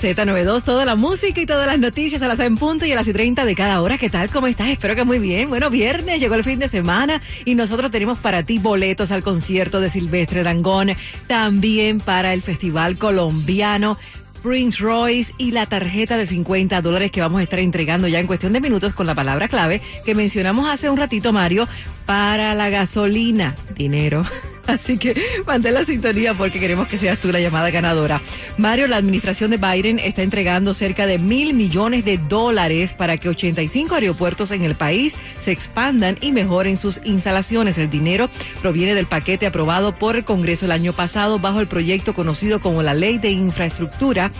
Z92, 0.00 0.62
toda 0.62 0.86
la 0.86 0.96
música 0.96 1.42
y 1.42 1.46
todas 1.46 1.66
las 1.66 1.78
noticias 1.78 2.22
a 2.22 2.28
las 2.28 2.40
en 2.40 2.56
punto 2.56 2.86
y 2.86 2.92
a 2.92 2.94
las 2.94 3.06
y 3.06 3.12
30 3.12 3.44
de 3.44 3.54
cada 3.54 3.82
hora. 3.82 3.98
¿Qué 3.98 4.08
tal? 4.08 4.30
¿Cómo 4.30 4.46
estás? 4.46 4.68
Espero 4.68 4.96
que 4.96 5.04
muy 5.04 5.18
bien. 5.18 5.50
Bueno, 5.50 5.68
viernes, 5.68 6.18
llegó 6.18 6.36
el 6.36 6.44
fin 6.44 6.58
de 6.58 6.70
semana 6.70 7.20
y 7.44 7.54
nosotros 7.54 7.90
tenemos 7.90 8.18
para 8.18 8.42
ti 8.42 8.58
boletos 8.58 9.10
al 9.10 9.22
concierto 9.22 9.78
de 9.78 9.90
Silvestre 9.90 10.42
Dangón, 10.42 10.92
también 11.26 12.00
para 12.00 12.32
el 12.32 12.40
Festival 12.40 12.96
Colombiano. 12.96 13.98
Prince 14.42 14.82
Royce 14.82 15.34
y 15.36 15.50
la 15.50 15.66
tarjeta 15.66 16.16
de 16.16 16.26
50 16.26 16.80
dólares 16.80 17.10
que 17.10 17.20
vamos 17.20 17.40
a 17.40 17.42
estar 17.42 17.58
entregando 17.58 18.08
ya 18.08 18.20
en 18.20 18.26
cuestión 18.26 18.54
de 18.54 18.60
minutos 18.62 18.94
con 18.94 19.06
la 19.06 19.14
palabra 19.14 19.48
clave 19.48 19.82
que 20.06 20.14
mencionamos 20.14 20.66
hace 20.66 20.88
un 20.88 20.96
ratito, 20.96 21.30
Mario, 21.30 21.68
para 22.06 22.54
la 22.54 22.70
gasolina. 22.70 23.54
Dinero. 23.76 24.24
Así 24.70 24.98
que 24.98 25.14
mantén 25.46 25.74
la 25.74 25.84
sintonía 25.84 26.34
porque 26.34 26.60
queremos 26.60 26.88
que 26.88 26.98
seas 26.98 27.18
tú 27.18 27.32
la 27.32 27.40
llamada 27.40 27.70
ganadora. 27.70 28.22
Mario, 28.56 28.86
la 28.86 28.96
administración 28.96 29.50
de 29.50 29.56
Biden 29.56 29.98
está 29.98 30.22
entregando 30.22 30.74
cerca 30.74 31.06
de 31.06 31.18
mil 31.18 31.54
millones 31.54 32.04
de 32.04 32.18
dólares 32.18 32.92
para 32.92 33.16
que 33.16 33.28
85 33.28 33.94
aeropuertos 33.94 34.50
en 34.50 34.62
el 34.62 34.74
país 34.74 35.14
se 35.40 35.50
expandan 35.50 36.18
y 36.20 36.32
mejoren 36.32 36.76
sus 36.76 37.00
instalaciones. 37.04 37.78
El 37.78 37.90
dinero 37.90 38.30
proviene 38.62 38.94
del 38.94 39.06
paquete 39.06 39.46
aprobado 39.46 39.94
por 39.94 40.16
el 40.16 40.24
Congreso 40.24 40.66
el 40.66 40.72
año 40.72 40.92
pasado 40.92 41.38
bajo 41.38 41.60
el 41.60 41.66
proyecto 41.66 42.14
conocido 42.14 42.60
como 42.60 42.82
la 42.82 42.94
Ley 42.94 43.18
de 43.18 43.30
Infraestructura 43.30 44.30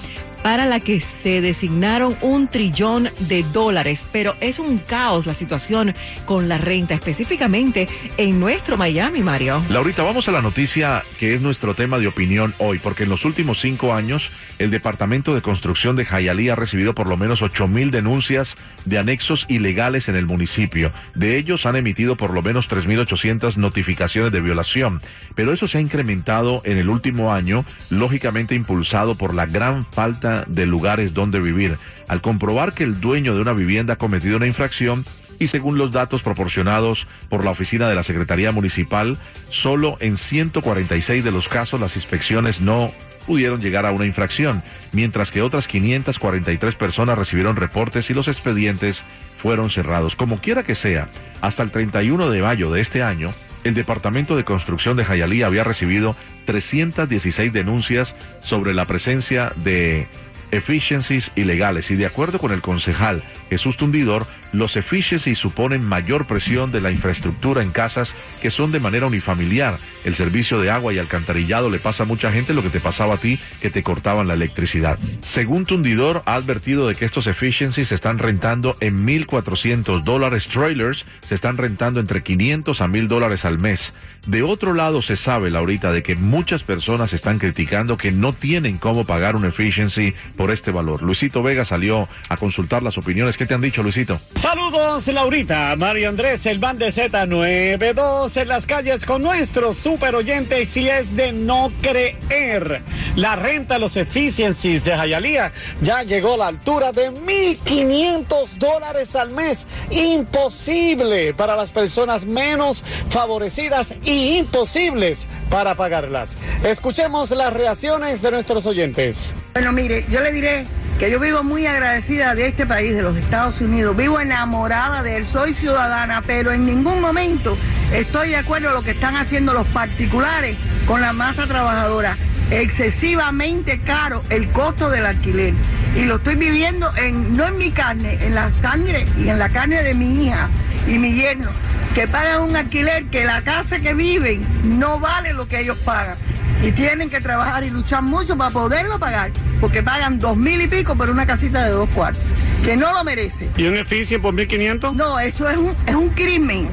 para 0.42 0.66
la 0.66 0.80
que 0.80 1.00
se 1.00 1.41
designaron 1.41 2.16
un 2.20 2.48
trillón 2.48 3.08
de 3.20 3.42
dólares, 3.52 4.05
pero 4.12 4.36
es 4.41 4.58
un 4.58 4.78
caos 4.78 5.27
la 5.27 5.34
situación 5.34 5.94
con 6.24 6.48
la 6.48 6.58
renta, 6.58 6.94
específicamente 6.94 7.88
en 8.16 8.41
nuestro 8.41 8.77
Miami, 8.77 9.22
Mario. 9.22 9.62
Laurita, 9.69 10.02
vamos 10.02 10.28
a 10.28 10.32
la 10.32 10.42
noticia 10.42 11.05
que 11.19 11.34
es 11.34 11.41
nuestro 11.41 11.74
tema 11.74 11.98
de 11.98 12.06
opinión 12.06 12.55
hoy, 12.58 12.78
porque 12.78 13.05
en 13.05 13.10
los 13.10 13.24
últimos 13.24 13.60
cinco 13.60 13.94
años 13.94 14.30
el 14.58 14.70
Departamento 14.70 15.34
de 15.34 15.42
Construcción 15.42 15.97
de 15.97 16.05
Jayalí 16.05 16.48
ha 16.48 16.54
recibido 16.54 16.94
por 16.94 17.08
lo 17.08 17.16
menos 17.16 17.42
ocho 17.42 17.69
mil 17.69 17.91
denuncias 17.91 18.56
de 18.84 18.98
anexos 18.98 19.47
ilegales 19.48 20.08
en 20.08 20.16
el 20.16 20.27
municipio. 20.27 20.92
De 21.14 21.36
ellos 21.36 21.66
han 21.66 21.77
emitido 21.77 22.16
por 22.16 22.32
lo 22.32 22.42
menos 22.42 22.70
3.800 22.70 23.56
notificaciones 23.56 24.32
de 24.32 24.41
violación, 24.41 25.02
pero 25.34 25.52
eso 25.52 25.69
se 25.69 25.78
ha 25.78 25.80
incrementado 25.80 26.62
en 26.64 26.78
el 26.78 26.88
último 26.88 27.32
año, 27.32 27.64
lógicamente 27.88 28.54
impulsado 28.54 29.14
por 29.14 29.34
la 29.34 29.47
gran 29.47 29.86
falta 29.86 30.30
de 30.47 30.67
lugares 30.67 31.14
donde 31.14 31.41
vivir. 31.41 31.78
Al 32.09 32.20
comprobar 32.20 32.75
que 32.75 32.84
el 32.84 33.00
dueño 33.00 33.34
de 33.34 33.41
una 33.41 33.53
vivienda 33.53 33.95
ha 33.95 33.98
cometido 33.98 34.37
una 34.37 34.47
infracción, 34.47 35.05
y 35.39 35.48
según 35.48 35.78
los 35.78 35.91
datos 35.91 36.22
proporcionados 36.22 37.09
por 37.28 37.45
la 37.45 37.50
oficina 37.50 37.89
de 37.89 37.95
la 37.95 38.03
Secretaría 38.03 38.53
Municipal, 38.53 39.19
solo 39.48 39.97
en 40.00 40.17
146 40.17 41.25
de 41.25 41.33
los 41.33 41.48
casos 41.48 41.81
las 41.81 41.97
inspecciones 41.97 42.61
no 42.61 42.92
pudieron 43.27 43.61
llegar 43.61 43.87
a 43.87 43.92
una 43.92 44.06
infracción, 44.06 44.62
mientras 44.92 45.31
que 45.31 45.42
otras 45.42 45.67
543 45.67 46.75
personas 46.75 47.19
recibieron 47.19 47.56
reportes 47.56 48.11
y 48.11 48.15
los 48.15 48.28
expedientes 48.28 49.03
fueron 49.37 49.70
cerrados. 49.70 50.15
Como 50.15 50.41
quiera 50.41 50.62
que 50.62 50.75
sea, 50.75 51.09
hasta 51.41 51.62
el 51.62 51.70
31 51.70 52.28
de 52.28 52.42
mayo 52.42 52.70
de 52.70 52.81
este 52.83 53.03
año, 53.03 53.33
el 53.64 53.75
Departamento 53.75 54.36
de 54.36 54.44
Construcción 54.44 54.97
de 54.97 55.05
Jayalí 55.05 55.42
había 55.42 55.64
recibido 55.64 56.16
316 56.47 57.53
denuncias 57.53 58.14
sobre 58.41 58.75
la 58.75 58.86
presencia 58.86 59.53
de 59.56 60.08
efficiencies 60.51 61.33
ilegales 61.37 61.91
y 61.91 61.97
de 61.97 62.06
acuerdo 62.06 62.38
con 62.38 62.53
el 62.53 62.61
concejal 62.61 63.22
Jesús 63.50 63.77
Tundidor, 63.77 64.27
los 64.53 64.77
efficiencies 64.77 65.38
suponen 65.38 65.84
mayor 65.84 66.27
presión 66.27 66.71
de 66.72 66.81
la 66.81 66.91
infraestructura 66.91 67.62
en 67.62 67.71
casas 67.71 68.15
que 68.41 68.50
son 68.50 68.71
de 68.71 68.81
manera 68.81 69.06
unifamiliar. 69.06 69.78
El 70.05 70.15
servicio 70.15 70.60
de 70.60 70.71
agua 70.71 70.93
y 70.93 70.99
alcantarillado 70.99 71.69
le 71.69 71.78
pasa 71.78 72.05
a 72.05 72.06
mucha 72.06 72.33
gente 72.33 72.55
lo 72.55 72.62
que 72.62 72.71
te 72.71 72.81
pasaba 72.81 73.15
a 73.15 73.19
ti, 73.19 73.39
que 73.60 73.71
te 73.71 73.83
cortaban 73.83 74.28
la 74.28 74.34
electricidad. 74.34 74.99
Según 75.21 75.66
Tundidor, 75.66 76.22
ha 76.27 76.34
advertido 76.34 76.89
de 76.89 76.94
que 76.94 77.05
estos 77.05 77.27
efficiencies 77.27 77.89
se 77.89 77.94
están 77.94 78.19
rentando 78.19 78.77
en 78.81 79.06
1.400 79.06 80.03
dólares. 80.03 80.49
Trailers 80.49 81.05
se 81.27 81.34
están 81.34 81.56
rentando 81.56 82.00
entre 82.00 82.22
500 82.22 82.81
a 82.81 82.87
1.000 82.87 83.09
dólares 83.09 83.44
al 83.44 83.59
mes. 83.59 83.93
De 84.27 84.43
otro 84.43 84.75
lado, 84.75 85.03
se 85.03 85.16
sabe, 85.16 85.50
Laurita, 85.50 85.93
de 85.93 86.03
que 86.03 86.15
muchas 86.15 86.62
personas 86.62 87.12
están 87.12 87.39
criticando 87.39 87.97
que 87.97 88.12
no 88.12 88.33
tienen 88.33 88.78
cómo 88.78 89.05
pagar 89.05 89.34
un 89.34 89.44
efficiency 89.44 90.15
por 90.41 90.51
este 90.51 90.71
valor. 90.71 91.03
Luisito 91.03 91.43
Vega 91.43 91.67
salió 91.67 92.09
a 92.31 92.39
consultar 92.39 92.83
las 92.83 92.97
opiniones. 92.97 93.37
¿Qué 93.37 93.45
te 93.45 93.53
han 93.53 93.61
dicho, 93.61 93.83
Luisito? 93.83 94.23
Saludos, 94.37 95.06
Laurita, 95.09 95.77
Mario 95.77 96.09
Andrés, 96.09 96.47
el 96.47 96.59
band 96.59 96.78
de 96.78 96.95
Z92 96.95 98.34
en 98.41 98.49
las 98.49 98.65
calles 98.65 99.05
con 99.05 99.21
nuestros 99.21 99.77
super 99.77 100.15
oyentes 100.15 100.75
y 100.78 100.89
es 100.89 101.15
de 101.15 101.33
no 101.33 101.71
creer. 101.83 102.81
La 103.17 103.37
renta 103.37 103.78
los 103.78 103.99
efficiencies 103.99 104.83
de 104.83 104.97
Jayalía 104.97 105.53
ya 105.83 106.05
llegó 106.05 106.33
a 106.33 106.39
la 106.39 106.47
altura 106.47 106.93
de 106.93 107.12
1.500 107.12 108.49
dólares 108.57 109.15
al 109.17 109.33
mes. 109.33 109.67
Imposible 109.91 111.34
para 111.34 111.55
las 111.55 111.69
personas 111.69 112.25
menos 112.25 112.83
favorecidas 113.11 113.93
y 114.07 114.39
imposibles 114.39 115.28
para 115.50 115.75
pagarlas. 115.75 116.38
Escuchemos 116.65 117.31
las 117.33 117.53
reacciones 117.53 118.22
de 118.22 118.31
nuestros 118.31 118.65
oyentes. 118.65 119.34
Bueno, 119.53 119.72
mire, 119.72 120.06
yo 120.09 120.21
le 120.21 120.33
diré 120.33 120.65
que 120.99 121.11
yo 121.11 121.19
vivo 121.19 121.43
muy 121.43 121.66
agradecida 121.66 122.34
de 122.34 122.47
este 122.47 122.66
país, 122.66 122.94
de 122.94 123.03
los 123.03 123.16
Estados 123.16 123.60
Unidos. 123.60 123.97
Vivo 123.97 124.21
enamorada 124.21 125.03
de 125.03 125.16
él, 125.16 125.27
soy 125.27 125.53
ciudadana, 125.53 126.22
pero 126.27 126.53
en 126.53 126.65
ningún 126.65 127.00
momento 127.00 127.59
estoy 127.93 128.31
de 128.31 128.37
acuerdo 128.37 128.69
con 128.69 128.77
lo 128.77 128.83
que 128.83 128.93
están 128.93 129.16
haciendo 129.16 129.53
los 129.53 129.66
particulares 129.69 130.56
con 130.87 131.00
la 131.00 131.12
masa 131.12 131.47
trabajadora. 131.47 132.16
Excesivamente 132.50 133.81
caro 133.81 134.22
el 134.28 134.50
costo 134.50 134.91
del 134.91 135.06
alquiler. 135.06 135.55
Y 135.97 136.05
lo 136.05 136.16
estoy 136.16 136.37
viviendo 136.37 136.93
en, 136.97 137.37
no 137.37 137.47
en 137.47 137.59
mi 137.59 137.71
carne, 137.71 138.19
en 138.21 138.34
la 138.34 138.53
sangre 138.60 139.06
y 139.16 139.28
en 139.28 139.39
la 139.39 139.49
carne 139.49 139.83
de 139.83 139.94
mi 139.94 140.27
hija 140.27 140.49
y 140.87 140.99
mi 140.99 141.15
yerno, 141.15 141.50
que 141.95 142.06
pagan 142.06 142.43
un 142.43 142.56
alquiler 142.56 143.05
que 143.06 143.25
la 143.25 143.43
casa 143.43 143.81
que 143.81 143.95
viven 143.95 144.47
no 144.78 145.01
vale 145.01 145.33
lo 145.33 145.49
que 145.49 145.61
ellos 145.61 145.78
pagan. 145.78 146.17
Y 146.62 146.73
tienen 146.73 147.09
que 147.09 147.21
trabajar 147.21 147.65
y 147.65 147.71
luchar 147.71 148.03
mucho 148.03 148.37
para 148.37 148.51
poderlo 148.51 148.99
pagar, 148.99 149.33
porque 149.61 149.83
pagan 149.83 150.19
dos 150.19 150.37
mil 150.37 150.61
y 150.61 150.69
pico 150.69 150.95
por 150.95 151.09
una 151.09 151.25
casita 151.27 151.65
de 151.65 151.71
dos 151.71 151.89
cuartos, 151.91 152.23
que 152.65 152.76
no 152.76 152.93
lo 152.93 153.04
merece. 153.04 153.48
¿Y 153.56 153.66
un 153.66 153.75
edificio 153.75 154.21
por 154.21 154.34
1.500? 154.34 154.94
No, 154.94 155.19
eso 155.19 155.48
es 155.48 155.56
un, 155.56 155.75
es 155.87 155.94
un 155.94 156.10
crimen, 156.10 156.69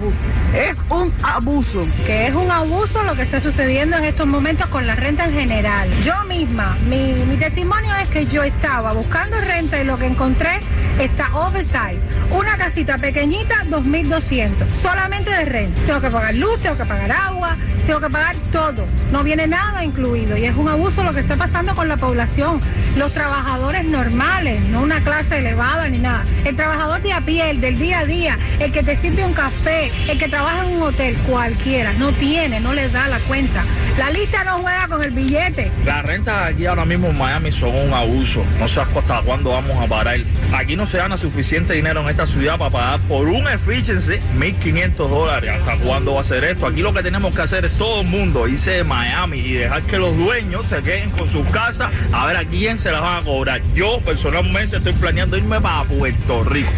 es 0.54 0.76
un 0.90 1.14
abuso. 1.24 1.88
que 2.06 2.28
es 2.28 2.34
un 2.34 2.52
abuso 2.52 3.04
lo 3.04 3.16
que 3.16 3.24
está 3.24 3.40
sucediendo 3.40 3.98
en 3.98 4.06
estos 4.06 4.28
momentos 4.28 4.68
con 4.68 4.86
la 4.86 4.96
renta 4.96 5.26
en 5.26 5.34
general. 5.34 5.90
Yo 6.02 6.24
misma, 6.26 6.78
mi, 6.88 7.14
mi 7.14 7.38
testimonio 7.38 7.94
es 7.96 8.10
que 8.10 8.26
yo 8.26 8.44
estaba 8.44 8.94
buscando 8.94 9.40
renta 9.40 9.82
y 9.82 9.86
lo 9.86 9.98
que 9.98 10.06
encontré 10.08 10.60
está 11.00 11.34
oversize. 11.36 12.00
Una 12.32 12.58
casita 12.58 12.98
pequeñita, 12.98 13.64
2.200, 13.66 14.72
solamente 14.74 15.30
de 15.30 15.46
renta. 15.46 15.82
Tengo 15.86 16.02
que 16.02 16.10
pagar 16.10 16.36
luz, 16.36 16.60
tengo 16.60 16.78
que 16.78 16.86
pagar 16.86 17.12
agua, 17.12 17.56
tengo 17.86 18.00
que 18.00 18.10
pagar 18.10 18.36
todo. 18.52 18.86
No 19.12 19.24
viene 19.24 19.48
nada 19.48 19.84
incluido 19.84 20.38
y 20.38 20.46
es 20.46 20.56
un 20.56 20.68
abuso 20.68 21.04
lo 21.04 21.14
que 21.14 21.22
está 21.22 21.36
pasando 21.38 21.76
con 21.76 21.88
la 21.88 21.98
población. 21.98 22.60
Los 22.98 23.14
trabajadores 23.14 23.86
normales, 23.86 24.62
no 24.62 24.82
una 24.82 25.02
clase 25.02 25.38
elevada 25.40 25.77
ni 25.90 26.00
nada. 26.00 26.26
El 26.44 26.56
trabajador 26.56 27.02
de 27.02 27.14
a 27.14 27.22
pie, 27.22 27.50
el 27.50 27.62
del 27.62 27.78
día 27.78 28.00
a 28.00 28.06
día, 28.06 28.40
el 28.60 28.72
que 28.72 28.84
te 28.84 28.96
sirve 28.96 29.24
un 29.24 29.34
café, 29.34 29.92
el 30.10 30.18
que 30.18 30.28
trabaja 30.28 30.66
en 30.66 30.78
un 30.78 30.84
hotel, 30.84 31.16
cualquiera, 31.28 31.94
no 31.94 32.12
tiene, 32.14 32.60
no 32.60 32.74
les 32.74 32.92
da 32.92 33.08
la 33.08 33.20
cuenta. 33.22 33.66
La 33.98 34.10
lista 34.10 34.44
no 34.44 34.60
juega 34.60 34.88
con 34.88 35.04
el 35.04 35.12
billete. 35.12 35.72
Las 35.86 36.04
rentas 36.06 36.52
aquí 36.54 36.66
ahora 36.66 36.86
mismo 36.86 37.08
en 37.08 37.18
Miami 37.18 37.52
son 37.52 37.76
un 37.76 37.94
abuso. 37.94 38.44
No 38.60 38.68
sé 38.68 38.82
hasta 38.82 39.22
cuándo 39.22 39.52
vamos 39.52 39.76
a 39.78 39.88
parar. 39.88 40.18
Aquí 40.54 40.76
no 40.76 40.86
se 40.86 40.98
gana 40.98 41.18
suficiente 41.18 41.74
dinero 41.74 42.02
en 42.02 42.10
esta 42.10 42.26
ciudad 42.26 42.58
para 42.58 42.72
pagar 42.72 43.00
por 43.02 43.28
un 43.28 43.48
efficiency 43.48 44.20
1.500 44.38 44.96
dólares. 44.96 45.52
¿Hasta 45.54 45.78
cuándo 45.84 46.16
va 46.16 46.22
a 46.22 46.24
ser 46.24 46.44
esto? 46.44 46.68
Aquí 46.68 46.82
lo 46.82 46.94
que 46.94 47.04
tenemos 47.04 47.34
que 47.34 47.42
hacer 47.42 47.66
es 47.66 47.72
todo 47.78 48.02
el 48.02 48.08
mundo 48.08 48.48
irse 48.48 48.72
de 48.72 48.84
Miami 48.84 49.40
y 49.40 49.54
dejar 49.54 49.84
que 49.84 49.98
los 49.98 50.16
dueños 50.18 50.68
se 50.68 50.82
queden 50.82 51.12
con 51.12 51.30
sus 51.30 51.46
casas 51.48 51.90
a 52.12 52.26
ver 52.26 52.38
a 52.38 52.46
quién 52.46 52.80
se 52.80 52.92
las 52.92 53.02
van 53.02 53.22
a 53.22 53.26
cobrar. 53.26 53.62
Yo 53.74 54.00
personalmente 54.02 54.78
estoy 54.78 54.94
planeando 54.94 55.38
irme 55.38 55.60
para 55.62 55.67
Puerto 55.88 56.44
Rico. 56.44 56.70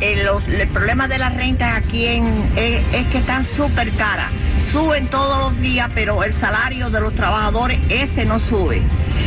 Eh, 0.00 0.22
los- 0.24 0.46
el 0.48 0.68
problema 0.68 1.08
de 1.08 1.18
las 1.18 1.34
rentas 1.34 1.76
aquí 1.76 2.06
en, 2.06 2.24
es, 2.56 2.82
es 2.92 3.06
que 3.08 3.18
están 3.18 3.46
súper 3.56 3.90
caras. 3.94 4.30
Suben 4.72 5.06
todos 5.08 5.38
los 5.52 5.60
días, 5.60 5.90
pero 5.94 6.22
el 6.22 6.34
salario 6.34 6.90
de 6.90 7.00
los 7.00 7.14
trabajadores, 7.14 7.78
ese 7.88 8.24
no 8.24 8.38
sube. 8.38 8.82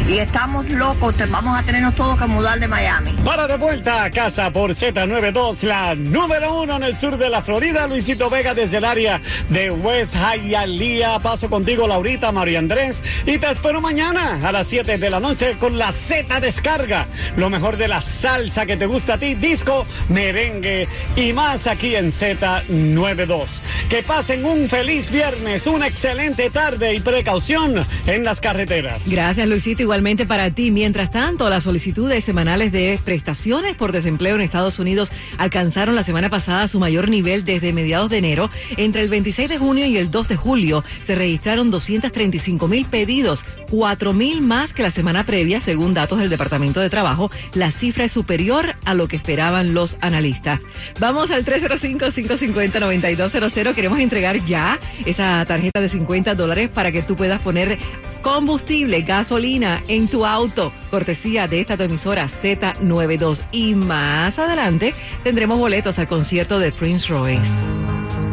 Y 0.08 0.18
estamos 0.18 0.70
locos, 0.70 1.16
te- 1.16 1.26
vamos 1.26 1.58
a 1.58 1.64
tenernos 1.64 1.96
todos 1.96 2.18
que 2.20 2.26
mudar 2.26 2.60
de 2.60 2.68
Miami. 2.68 3.12
Para 3.24 3.48
de 3.48 3.58
vuelta 3.58 4.04
a 4.04 4.12
casa 4.12 4.52
por 4.52 4.72
Z92, 4.72 5.64
la 5.64 5.96
número 5.96 6.62
uno 6.62 6.76
en 6.78 6.84
el 6.84 6.96
sur 6.96 7.18
de 7.18 7.30
la 7.30 7.42
Florida, 7.42 7.88
Luisito 7.88 8.30
Vega 8.30 8.54
desde 8.54 8.78
el 8.78 8.86
área 8.86 9.22
de 9.50 9.70
West 9.72 10.16
Hialeah. 10.16 11.20
Paso 11.20 11.50
contigo, 11.50 11.88
Laurita, 11.88 12.32
María 12.32 12.60
Andrés, 12.60 13.02
y 13.26 13.38
te 13.38 13.52
espero 13.52 13.82
mañana 13.82 14.40
a 14.44 14.52
las 14.52 14.68
7 14.68 14.98
de 14.98 15.10
la 15.10 15.20
noche 15.20 15.58
con 15.60 15.78
la 15.78 15.92
Z 15.92 16.40
Descarga. 16.40 17.08
Lo 17.38 17.50
mejor 17.50 17.78
de 17.78 17.88
la 17.88 18.02
salsa 18.02 18.66
que 18.66 18.78
te 18.78 18.86
gusta 18.86 19.14
a 19.16 19.18
ti, 19.18 19.36
disco, 19.36 19.86
merengue 20.10 20.88
y 21.16 21.34
más 21.34 21.68
aquí 21.68 21.96
en 21.96 22.12
Z92. 22.12 23.46
Que 23.90 24.04
pasen 24.04 24.46
un 24.46 24.70
feliz 24.70 25.10
viernes, 25.10 25.66
una 25.68 25.88
excelente 25.88 26.50
tarde 26.50 26.94
y 26.94 27.00
precaución 27.00 27.86
en 28.06 28.24
las 28.24 28.40
carreteras. 28.42 29.02
Gracias, 29.06 29.48
Luisito. 29.48 29.79
Igualmente 29.80 30.26
para 30.26 30.50
ti. 30.52 30.72
Mientras 30.72 31.10
tanto, 31.10 31.50
las 31.50 31.64
solicitudes 31.64 32.26
semanales 32.26 32.74
de 32.74 33.00
prestaciones 33.06 33.76
por 33.76 33.94
desempleo 33.94 34.36
en 34.36 34.42
Estados 34.42 34.78
Unidos 34.78 35.10
alcanzaron 35.38 35.96
la 35.96 36.04
semana 36.04 36.30
pasada 36.30 36.68
su 36.68 36.80
mayor 36.80 37.08
nivel 37.08 37.46
desde 37.46 37.72
mediados 37.72 38.10
de 38.10 38.18
enero. 38.18 38.50
Entre 38.76 39.02
el 39.02 39.08
26 39.08 39.48
de 39.48 39.58
junio 39.58 39.86
y 39.86 39.96
el 39.96 40.12
2 40.12 40.28
de 40.28 40.36
julio 40.36 40.84
se 41.02 41.16
registraron 41.16 41.72
235 41.72 42.68
mil 42.68 42.88
pedidos, 42.88 43.46
4 43.72 44.12
mil 44.12 44.42
más 44.42 44.74
que 44.74 44.84
la 44.84 44.92
semana 44.92 45.24
previa, 45.24 45.62
según 45.62 45.94
datos 45.94 46.20
del 46.20 46.30
Departamento 46.30 46.82
de 46.82 46.90
Trabajo. 46.90 47.32
La 47.54 47.72
cifra 47.72 48.04
es 48.04 48.12
superior 48.12 48.76
a 48.84 48.94
lo 48.94 49.08
que 49.08 49.16
esperaban 49.16 49.74
los 49.74 49.96
analistas. 50.02 50.60
Vamos 51.00 51.32
al 51.32 51.46
305-550-9200. 51.46 53.74
Queremos 53.74 54.00
entregar 54.00 54.46
ya 54.46 54.78
esa 55.06 55.46
tarjeta 55.46 55.80
de 55.80 55.88
50 55.88 56.36
dólares 56.36 56.70
para 56.70 56.92
que 56.92 57.02
tú 57.02 57.16
puedas 57.16 57.42
poner 57.42 57.80
combustible, 58.22 59.02
gasolina 59.02 59.84
en 59.88 60.08
tu 60.08 60.26
auto. 60.26 60.72
Cortesía 60.92 61.48
de 61.48 61.62
esta 61.62 61.78
tu 61.78 61.84
emisora 61.84 62.26
Z92. 62.26 63.42
Y 63.52 63.76
más 63.76 64.40
adelante 64.40 64.94
tendremos 65.24 65.58
boletos 65.58 66.00
al 66.00 66.08
concierto 66.08 66.60
de 66.60 66.72
Prince 66.72 67.08
Royce. 67.08 67.50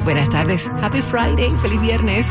Buenas 0.04 0.28
tardes, 0.30 0.70
Happy 0.82 1.02
Friday, 1.02 1.50
feliz 1.62 1.80
viernes. 1.80 2.26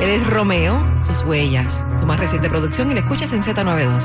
Él 0.00 0.10
es 0.10 0.26
Romeo, 0.28 0.80
sus 1.06 1.22
huellas, 1.24 1.82
su 1.98 2.06
más 2.06 2.20
reciente 2.20 2.48
producción 2.48 2.90
y 2.90 2.94
la 2.94 3.00
escuchas 3.00 3.32
en 3.32 3.42
Z92. 3.42 4.02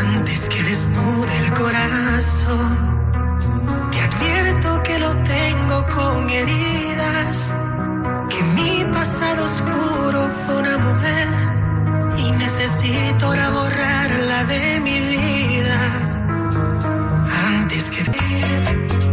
Antes 0.00 0.48
que 0.48 0.62
desnude 0.62 1.36
el 1.44 1.52
corazón, 1.52 2.98
te 3.90 4.00
advierto 4.00 4.82
que 4.82 4.98
lo 4.98 5.14
tengo 5.24 5.86
con 5.94 6.30
heridas 6.30 7.47